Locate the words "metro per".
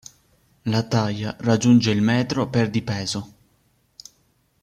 2.01-2.71